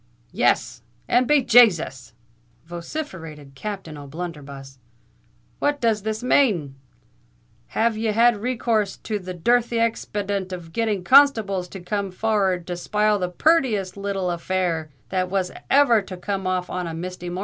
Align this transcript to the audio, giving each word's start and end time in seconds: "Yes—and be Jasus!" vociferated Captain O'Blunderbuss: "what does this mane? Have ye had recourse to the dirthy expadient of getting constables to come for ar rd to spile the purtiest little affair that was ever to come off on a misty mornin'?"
"Yes—and 0.31 1.27
be 1.27 1.43
Jasus!" 1.43 2.13
vociferated 2.65 3.53
Captain 3.53 3.99
O'Blunderbuss: 3.99 4.79
"what 5.59 5.79
does 5.79 6.01
this 6.01 6.23
mane? 6.23 6.73
Have 7.77 7.95
ye 7.95 8.05
had 8.07 8.37
recourse 8.37 8.97
to 8.97 9.19
the 9.19 9.35
dirthy 9.35 9.77
expadient 9.79 10.51
of 10.51 10.73
getting 10.73 11.03
constables 11.03 11.67
to 11.67 11.81
come 11.81 12.09
for 12.09 12.29
ar 12.45 12.53
rd 12.53 12.65
to 12.65 12.77
spile 12.77 13.19
the 13.19 13.29
purtiest 13.29 13.95
little 13.95 14.31
affair 14.31 14.89
that 15.09 15.29
was 15.29 15.51
ever 15.69 16.01
to 16.01 16.17
come 16.17 16.47
off 16.47 16.67
on 16.71 16.87
a 16.87 16.95
misty 16.95 17.29
mornin'?" 17.29 17.39